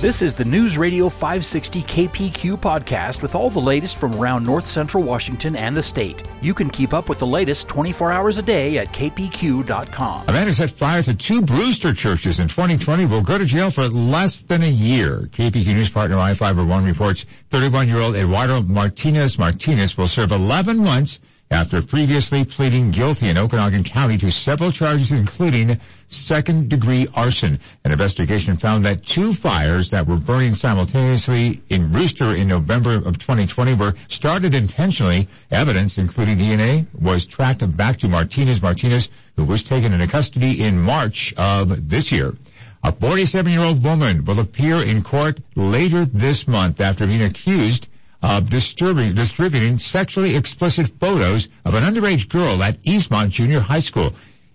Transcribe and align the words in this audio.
This 0.00 0.22
is 0.22 0.34
the 0.34 0.46
News 0.46 0.78
Radio 0.78 1.10
560 1.10 1.82
KPQ 1.82 2.56
podcast 2.56 3.20
with 3.20 3.34
all 3.34 3.50
the 3.50 3.60
latest 3.60 3.98
from 3.98 4.14
around 4.14 4.44
north 4.46 4.66
central 4.66 5.02
Washington 5.02 5.54
and 5.54 5.76
the 5.76 5.82
state. 5.82 6.22
You 6.40 6.54
can 6.54 6.70
keep 6.70 6.94
up 6.94 7.10
with 7.10 7.18
the 7.18 7.26
latest 7.26 7.68
24 7.68 8.10
hours 8.10 8.38
a 8.38 8.42
day 8.42 8.78
at 8.78 8.94
kpq.com. 8.94 10.26
A 10.26 10.32
man 10.32 10.46
who 10.46 10.54
set 10.54 10.70
fire 10.70 11.02
to 11.02 11.14
two 11.14 11.42
Brewster 11.42 11.92
churches 11.92 12.40
in 12.40 12.48
2020 12.48 13.04
will 13.04 13.20
go 13.20 13.36
to 13.36 13.44
jail 13.44 13.68
for 13.68 13.88
less 13.88 14.40
than 14.40 14.62
a 14.62 14.70
year. 14.70 15.28
KPQ 15.32 15.66
News 15.66 15.90
partner 15.90 16.16
iFIBER 16.16 16.66
ONE 16.66 16.86
reports 16.86 17.26
31-year-old 17.50 18.16
Eduardo 18.16 18.62
Martinez 18.62 19.38
Martinez 19.38 19.98
will 19.98 20.06
serve 20.06 20.32
11 20.32 20.78
months 20.78 21.20
after 21.50 21.82
previously 21.82 22.44
pleading 22.44 22.92
guilty 22.92 23.28
in 23.28 23.36
Okanogan 23.36 23.84
County 23.84 24.16
to 24.16 24.30
several 24.30 24.70
charges 24.70 25.10
including 25.10 25.80
second 26.06 26.68
degree 26.68 27.08
arson. 27.14 27.58
An 27.84 27.90
investigation 27.90 28.56
found 28.56 28.84
that 28.84 29.04
two 29.04 29.32
fires 29.32 29.90
that 29.90 30.06
were 30.06 30.16
burning 30.16 30.54
simultaneously 30.54 31.60
in 31.68 31.90
Brewster 31.90 32.36
in 32.36 32.46
November 32.46 32.96
of 32.96 33.18
2020 33.18 33.74
were 33.74 33.94
started 34.08 34.54
intentionally. 34.54 35.26
Evidence, 35.50 35.98
including 35.98 36.38
DNA, 36.38 36.86
was 36.94 37.26
tracked 37.26 37.76
back 37.76 37.96
to 37.98 38.08
Martinez 38.08 38.62
Martinez, 38.62 39.10
who 39.36 39.44
was 39.44 39.64
taken 39.64 39.92
into 39.92 40.06
custody 40.06 40.62
in 40.62 40.80
March 40.80 41.34
of 41.36 41.90
this 41.90 42.12
year. 42.12 42.36
A 42.84 42.92
47-year-old 42.92 43.82
woman 43.84 44.24
will 44.24 44.38
appear 44.38 44.76
in 44.76 45.02
court 45.02 45.40
later 45.56 46.04
this 46.04 46.46
month 46.46 46.80
after 46.80 47.06
being 47.06 47.22
accused 47.22 47.88
of 48.22 48.50
disturbing, 48.50 49.14
distributing 49.14 49.78
sexually 49.78 50.36
explicit 50.36 50.88
photos 51.00 51.48
of 51.64 51.74
an 51.74 51.84
underage 51.84 52.28
girl 52.28 52.62
at 52.62 52.82
Eastmont 52.82 53.30
Junior 53.30 53.60
High 53.60 53.80
School. 53.80 54.12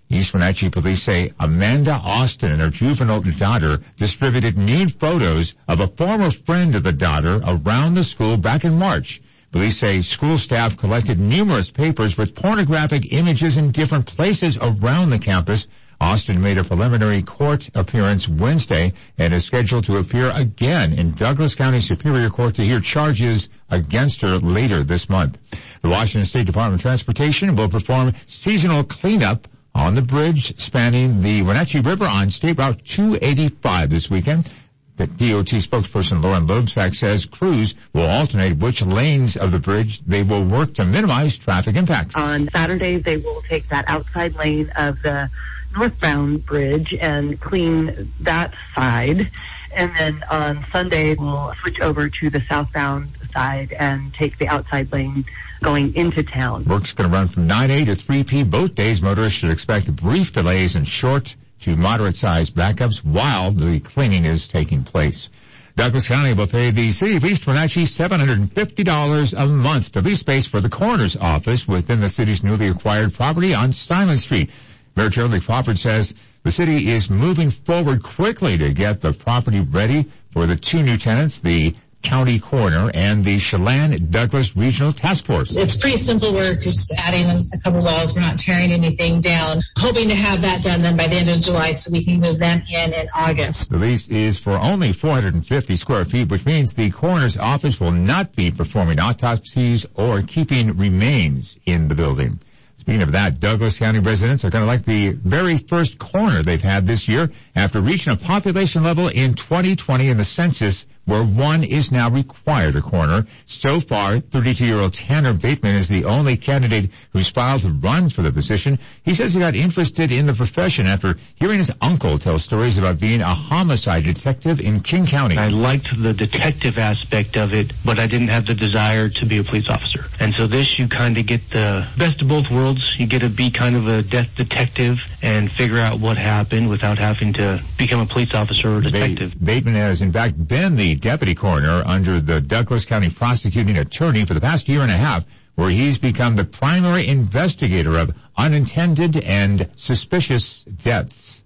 East 0.09 0.33
Wenatchee 0.33 0.69
police 0.69 1.01
say 1.01 1.31
Amanda 1.39 1.93
Austin 1.93 2.51
and 2.51 2.61
her 2.61 2.69
juvenile 2.69 3.21
daughter 3.21 3.79
distributed 3.97 4.55
nude 4.55 4.93
photos 4.93 5.55
of 5.67 5.79
a 5.79 5.87
former 5.87 6.29
friend 6.29 6.75
of 6.75 6.83
the 6.83 6.93
daughter 6.93 7.41
around 7.45 7.95
the 7.95 8.03
school 8.03 8.37
back 8.37 8.63
in 8.63 8.77
March. 8.77 9.21
Police 9.51 9.77
say 9.77 10.01
school 10.01 10.37
staff 10.37 10.77
collected 10.77 11.17
numerous 11.17 11.71
papers 11.71 12.17
with 12.17 12.35
pornographic 12.35 13.13
images 13.13 13.57
in 13.57 13.71
different 13.71 14.05
places 14.05 14.57
around 14.57 15.09
the 15.09 15.17
campus 15.19 15.67
Austin 16.01 16.41
made 16.41 16.57
a 16.57 16.63
preliminary 16.63 17.21
court 17.21 17.69
appearance 17.75 18.27
Wednesday 18.27 18.93
and 19.17 19.33
is 19.33 19.45
scheduled 19.45 19.83
to 19.85 19.97
appear 19.97 20.31
again 20.35 20.93
in 20.93 21.11
Douglas 21.11 21.55
County 21.55 21.79
Superior 21.79 22.29
Court 22.29 22.55
to 22.55 22.63
hear 22.63 22.79
charges 22.79 23.49
against 23.69 24.21
her 24.21 24.37
later 24.37 24.83
this 24.83 25.09
month. 25.09 25.39
The 25.81 25.89
Washington 25.89 26.25
State 26.25 26.45
Department 26.45 26.79
of 26.79 26.81
Transportation 26.81 27.55
will 27.55 27.69
perform 27.69 28.13
seasonal 28.25 28.83
cleanup 28.83 29.47
on 29.73 29.95
the 29.95 30.01
bridge 30.01 30.57
spanning 30.59 31.21
the 31.21 31.41
Wenatchee 31.41 31.81
River 31.81 32.05
on 32.05 32.29
State 32.29 32.57
Route 32.57 32.83
285 32.85 33.89
this 33.89 34.09
weekend. 34.09 34.53
The 34.97 35.07
DOT 35.07 35.47
spokesperson 35.59 36.23
Lauren 36.23 36.47
Loebsack 36.47 36.95
says 36.95 37.25
crews 37.25 37.75
will 37.93 38.05
alternate 38.05 38.57
which 38.57 38.81
lanes 38.81 39.35
of 39.35 39.51
the 39.51 39.59
bridge 39.59 39.99
they 40.01 40.23
will 40.23 40.45
work 40.45 40.73
to 40.75 40.85
minimize 40.85 41.37
traffic 41.37 41.75
impact. 41.75 42.15
On 42.15 42.49
Saturdays, 42.49 43.03
they 43.03 43.17
will 43.17 43.41
take 43.41 43.67
that 43.67 43.83
outside 43.89 44.35
lane 44.35 44.71
of 44.77 45.01
the 45.01 45.29
northbound 45.75 46.45
bridge 46.45 46.93
and 46.93 47.39
clean 47.41 48.09
that 48.21 48.53
side. 48.73 49.29
And 49.75 49.91
then 49.97 50.23
on 50.31 50.65
Sunday, 50.71 51.15
we'll 51.15 51.53
switch 51.61 51.81
over 51.81 52.07
to 52.07 52.29
the 52.29 52.39
southbound 52.41 53.09
side 53.33 53.73
and 53.73 54.13
take 54.13 54.37
the 54.37 54.47
outside 54.47 54.93
lane 54.93 55.25
going 55.61 55.93
into 55.95 56.23
town. 56.23 56.63
Work's 56.63 56.93
going 56.93 57.09
to 57.09 57.13
run 57.13 57.27
from 57.27 57.49
9A 57.49 57.85
to 57.85 57.91
3P 57.91 58.49
both 58.49 58.75
days. 58.75 59.01
Motorists 59.01 59.39
should 59.39 59.49
expect 59.49 59.93
brief 59.93 60.31
delays 60.31 60.77
and 60.77 60.87
short 60.87 61.35
to 61.65 61.75
moderate 61.75 62.15
sized 62.15 62.55
backups 62.55 63.03
while 63.03 63.49
the 63.49 63.79
cleaning 63.79 64.23
is 64.23 64.47
taking 64.47 64.83
place. 64.83 65.31
Douglas 65.75 66.07
County 66.07 66.35
will 66.35 66.45
pay 66.45 66.69
the 66.69 66.91
city 66.91 67.17
of 67.17 67.25
East 67.25 67.47
Wenatchee 67.47 67.85
$750 67.85 69.33
a 69.35 69.47
month 69.47 69.91
to 69.93 69.99
lease 69.99 70.19
space 70.19 70.45
for 70.45 70.61
the 70.61 70.69
coroner's 70.69 71.17
office 71.17 71.67
within 71.67 72.01
the 72.01 72.07
city's 72.07 72.43
newly 72.43 72.67
acquired 72.67 73.15
property 73.15 73.55
on 73.55 73.71
Simon 73.71 74.19
Street. 74.19 74.51
Mayor 74.95 75.09
Jerrilea 75.09 75.43
Crawford 75.43 75.79
says 75.79 76.13
the 76.43 76.51
city 76.51 76.89
is 76.89 77.09
moving 77.09 77.49
forward 77.49 78.03
quickly 78.03 78.59
to 78.59 78.71
get 78.71 79.01
the 79.01 79.11
property 79.11 79.61
ready 79.61 80.05
for 80.29 80.45
the 80.45 80.55
two 80.55 80.83
new 80.83 80.99
tenants, 80.99 81.39
the 81.39 81.75
county 82.05 82.37
coroner 82.37 82.91
and 82.93 83.23
the 83.23 83.39
Chelan 83.39 84.11
Douglas 84.11 84.55
Regional 84.55 84.91
Task 84.91 85.25
Force. 85.25 85.55
It's 85.55 85.75
pretty 85.75 85.97
simple 85.97 86.33
work. 86.33 86.57
It's 86.57 86.93
adding 86.99 87.25
a 87.27 87.59
couple 87.63 87.81
walls. 87.81 88.15
We're 88.15 88.21
not 88.21 88.37
tearing 88.37 88.71
anything 88.71 89.19
down. 89.19 89.61
Hoping 89.79 90.09
to 90.09 90.15
have 90.15 90.41
that 90.41 90.63
done 90.63 90.83
then 90.83 90.95
by 90.95 91.07
the 91.07 91.15
end 91.15 91.29
of 91.29 91.41
July 91.41 91.71
so 91.71 91.91
we 91.91 92.05
can 92.05 92.19
move 92.19 92.37
them 92.37 92.61
in 92.71 92.93
in 92.93 93.07
August. 93.15 93.71
The 93.71 93.77
lease 93.77 94.07
is 94.07 94.37
for 94.37 94.53
only 94.53 94.93
450 94.93 95.75
square 95.75 96.05
feet, 96.05 96.29
which 96.29 96.45
means 96.45 96.73
the 96.73 96.91
coroner's 96.91 97.37
office 97.37 97.81
will 97.81 97.91
not 97.91 98.35
be 98.35 98.51
performing 98.51 98.99
autopsies 98.99 99.87
or 99.95 100.21
keeping 100.21 100.77
remains 100.77 101.59
in 101.65 101.87
the 101.87 101.95
building. 101.95 102.39
Speaking 102.75 103.01
of 103.01 103.13
that, 103.13 103.39
Douglas 103.39 103.79
County 103.79 103.97
residents 103.97 104.45
are 104.45 104.51
going 104.51 104.61
to 104.61 104.67
like 104.67 104.85
the 104.85 105.09
very 105.09 105.57
first 105.57 105.97
coroner 105.97 106.43
they've 106.43 106.61
had 106.61 106.85
this 106.85 107.09
year 107.09 107.31
after 107.55 107.81
reaching 107.81 108.13
a 108.13 108.15
population 108.15 108.83
level 108.83 109.07
in 109.07 109.33
2020 109.33 110.07
in 110.07 110.17
the 110.17 110.23
census 110.23 110.85
where 111.05 111.23
one 111.23 111.63
is 111.63 111.91
now 111.91 112.09
required 112.09 112.75
a 112.75 112.81
coroner. 112.81 113.25
So 113.45 113.79
far, 113.79 114.17
32-year-old 114.17 114.93
Tanner 114.93 115.33
Bateman 115.33 115.75
is 115.75 115.87
the 115.87 116.05
only 116.05 116.37
candidate 116.37 116.91
who's 117.13 117.29
filed 117.29 117.61
to 117.61 117.69
run 117.69 118.09
for 118.09 118.21
the 118.21 118.31
position. 118.31 118.79
He 119.03 119.13
says 119.13 119.33
he 119.33 119.39
got 119.39 119.55
interested 119.55 120.11
in 120.11 120.25
the 120.25 120.33
profession 120.33 120.87
after 120.87 121.15
hearing 121.35 121.59
his 121.59 121.71
uncle 121.81 122.17
tell 122.17 122.37
stories 122.39 122.77
about 122.77 122.99
being 122.99 123.21
a 123.21 123.33
homicide 123.33 124.03
detective 124.03 124.59
in 124.59 124.81
King 124.81 125.05
County. 125.05 125.37
I 125.37 125.49
liked 125.49 126.01
the 126.01 126.13
detective 126.13 126.77
aspect 126.77 127.37
of 127.37 127.53
it, 127.53 127.71
but 127.83 127.99
I 127.99 128.07
didn't 128.07 128.29
have 128.29 128.45
the 128.45 128.55
desire 128.55 129.09
to 129.09 129.25
be 129.25 129.37
a 129.37 129.43
police 129.43 129.69
officer. 129.69 130.05
And 130.19 130.33
so 130.33 130.47
this, 130.47 130.79
you 130.79 130.87
kind 130.87 131.17
of 131.17 131.25
get 131.27 131.47
the 131.49 131.87
best 131.97 132.21
of 132.21 132.27
both 132.27 132.49
worlds. 132.49 132.99
You 132.99 133.07
get 133.07 133.19
to 133.19 133.29
be 133.29 133.49
kind 133.49 133.75
of 133.75 133.87
a 133.87 134.01
death 134.01 134.35
detective 134.35 134.99
and 135.21 135.51
figure 135.51 135.79
out 135.79 135.99
what 135.99 136.17
happened 136.17 136.69
without 136.69 136.97
having 136.97 137.33
to 137.33 137.61
become 137.77 137.99
a 137.99 138.05
police 138.05 138.33
officer 138.33 138.77
or 138.77 138.81
detective. 138.81 139.35
Bateman 139.43 139.75
has 139.75 140.01
in 140.01 140.11
fact 140.11 140.47
been 140.47 140.75
the 140.75 140.94
deputy 140.95 141.35
coroner 141.35 141.83
under 141.85 142.19
the 142.19 142.41
Douglas 142.41 142.85
County 142.85 143.09
prosecuting 143.09 143.77
attorney 143.77 144.25
for 144.25 144.33
the 144.33 144.41
past 144.41 144.67
year 144.67 144.81
and 144.81 144.91
a 144.91 144.97
half, 144.97 145.25
where 145.55 145.69
he's 145.69 145.97
become 145.97 146.35
the 146.35 146.45
primary 146.45 147.07
investigator 147.07 147.97
of 147.97 148.15
unintended 148.37 149.17
and 149.17 149.69
suspicious 149.75 150.63
deaths. 150.63 151.43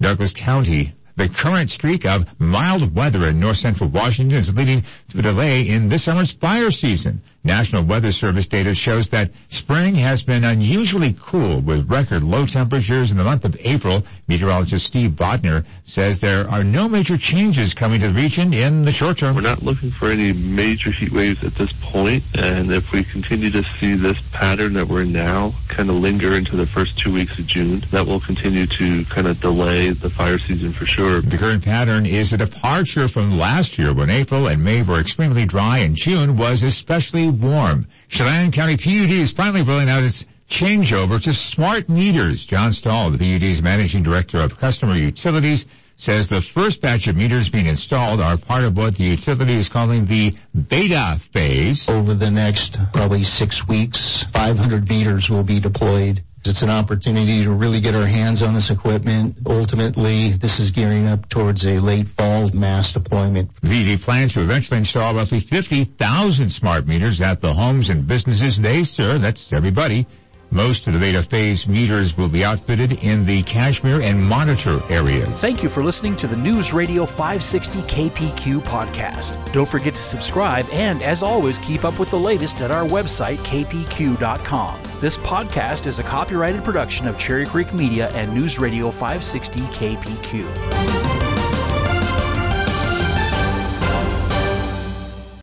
Douglas 0.00 0.32
County 0.32 0.94
the 1.16 1.28
current 1.30 1.70
streak 1.70 2.04
of 2.04 2.38
mild 2.38 2.94
weather 2.94 3.26
in 3.26 3.40
north 3.40 3.56
central 3.56 3.88
Washington 3.88 4.36
is 4.36 4.54
leading 4.54 4.82
to 5.08 5.18
a 5.18 5.22
delay 5.22 5.66
in 5.66 5.88
this 5.88 6.04
summer's 6.04 6.30
fire 6.30 6.70
season. 6.70 7.22
National 7.46 7.84
Weather 7.84 8.12
Service 8.12 8.46
data 8.46 8.74
shows 8.74 9.08
that 9.10 9.30
spring 9.48 9.94
has 9.94 10.22
been 10.22 10.44
unusually 10.44 11.16
cool 11.20 11.60
with 11.60 11.90
record 11.90 12.22
low 12.22 12.44
temperatures 12.44 13.12
in 13.12 13.16
the 13.18 13.24
month 13.24 13.44
of 13.44 13.56
April. 13.60 14.02
Meteorologist 14.28 14.84
Steve 14.84 15.12
Bodnar 15.12 15.64
says 15.84 16.20
there 16.20 16.50
are 16.50 16.64
no 16.64 16.88
major 16.88 17.16
changes 17.16 17.72
coming 17.72 18.00
to 18.00 18.08
the 18.08 18.14
region 18.14 18.52
in 18.52 18.82
the 18.82 18.92
short 18.92 19.18
term. 19.18 19.36
We're 19.36 19.42
not 19.42 19.62
looking 19.62 19.90
for 19.90 20.10
any 20.10 20.32
major 20.32 20.90
heat 20.90 21.12
waves 21.12 21.44
at 21.44 21.54
this 21.54 21.72
point, 21.80 22.24
and 22.36 22.70
if 22.70 22.92
we 22.92 23.04
continue 23.04 23.50
to 23.50 23.62
see 23.62 23.94
this 23.94 24.28
pattern 24.30 24.72
that 24.74 24.88
we're 24.88 25.04
now 25.04 25.52
kind 25.68 25.88
of 25.88 25.96
linger 25.96 26.34
into 26.34 26.56
the 26.56 26.66
first 26.66 26.98
two 26.98 27.12
weeks 27.12 27.38
of 27.38 27.46
June, 27.46 27.78
that 27.90 28.06
will 28.06 28.20
continue 28.20 28.66
to 28.66 29.04
kind 29.04 29.28
of 29.28 29.40
delay 29.40 29.90
the 29.90 30.10
fire 30.10 30.38
season 30.38 30.72
for 30.72 30.84
sure. 30.84 31.20
The 31.20 31.38
current 31.38 31.64
pattern 31.64 32.06
is 32.06 32.32
a 32.32 32.36
departure 32.36 33.06
from 33.06 33.38
last 33.38 33.78
year 33.78 33.94
when 33.94 34.10
April 34.10 34.48
and 34.48 34.64
May 34.64 34.82
were 34.82 34.98
extremely 34.98 35.46
dry 35.46 35.78
and 35.78 35.94
June 35.94 36.36
was 36.36 36.62
especially 36.62 37.30
warm. 37.40 37.86
Chelan 38.08 38.52
County 38.52 38.76
PUD 38.76 39.10
is 39.10 39.32
finally 39.32 39.62
rolling 39.62 39.88
out 39.88 40.02
its 40.02 40.26
changeover 40.48 41.22
to 41.22 41.32
smart 41.32 41.88
meters. 41.88 42.46
John 42.46 42.72
Stoll, 42.72 43.10
the 43.10 43.18
PUD's 43.18 43.62
managing 43.62 44.02
director 44.02 44.38
of 44.38 44.58
customer 44.58 44.94
utilities, 44.94 45.66
says 45.96 46.28
the 46.28 46.40
first 46.40 46.82
batch 46.82 47.08
of 47.08 47.16
meters 47.16 47.48
being 47.48 47.66
installed 47.66 48.20
are 48.20 48.36
part 48.36 48.64
of 48.64 48.76
what 48.76 48.96
the 48.96 49.04
utility 49.04 49.54
is 49.54 49.68
calling 49.68 50.04
the 50.04 50.34
beta 50.68 51.16
phase. 51.18 51.88
Over 51.88 52.14
the 52.14 52.30
next 52.30 52.78
probably 52.92 53.22
six 53.22 53.66
weeks, 53.66 54.22
500 54.24 54.88
meters 54.88 55.30
will 55.30 55.42
be 55.42 55.58
deployed. 55.58 56.22
It's 56.48 56.62
an 56.62 56.70
opportunity 56.70 57.44
to 57.44 57.52
really 57.52 57.80
get 57.80 57.94
our 57.94 58.06
hands 58.06 58.42
on 58.42 58.54
this 58.54 58.70
equipment. 58.70 59.36
Ultimately, 59.46 60.30
this 60.30 60.60
is 60.60 60.70
gearing 60.70 61.06
up 61.06 61.28
towards 61.28 61.66
a 61.66 61.78
late 61.78 62.08
fall 62.08 62.48
mass 62.54 62.92
deployment. 62.92 63.50
PUD 63.62 64.00
plans 64.00 64.34
to 64.34 64.40
eventually 64.40 64.78
install 64.78 65.14
roughly 65.14 65.40
50,000 65.40 66.50
smart 66.50 66.86
meters 66.86 67.20
at 67.20 67.40
the 67.40 67.52
homes 67.52 67.90
and 67.90 68.06
businesses 68.06 68.60
they 68.60 68.84
serve. 68.84 69.22
That's 69.22 69.52
everybody. 69.52 70.06
Most 70.50 70.86
of 70.86 70.92
the 70.92 70.98
beta 70.98 71.22
phase 71.22 71.66
meters 71.66 72.16
will 72.16 72.28
be 72.28 72.44
outfitted 72.44 73.04
in 73.04 73.24
the 73.24 73.42
Cashmere 73.42 74.00
and 74.00 74.22
Monitor 74.22 74.80
areas. 74.88 75.28
Thank 75.40 75.62
you 75.62 75.68
for 75.68 75.82
listening 75.82 76.16
to 76.16 76.26
the 76.26 76.36
News 76.36 76.72
Radio 76.72 77.04
560 77.04 77.80
KPQ 77.82 78.60
podcast. 78.60 79.52
Don't 79.52 79.68
forget 79.68 79.94
to 79.94 80.02
subscribe 80.02 80.66
and, 80.72 81.02
as 81.02 81.22
always, 81.22 81.58
keep 81.58 81.84
up 81.84 81.98
with 81.98 82.10
the 82.10 82.18
latest 82.18 82.60
at 82.60 82.70
our 82.70 82.84
website, 82.84 83.38
kpq.com. 83.38 84.80
This 85.00 85.16
podcast 85.18 85.86
is 85.86 85.98
a 85.98 86.02
copyrighted 86.02 86.64
production 86.64 87.06
of 87.06 87.18
Cherry 87.18 87.44
Creek 87.44 87.74
Media 87.74 88.08
and 88.14 88.32
News 88.32 88.58
Radio 88.58 88.90
560 88.90 89.60
KPQ. 89.60 91.25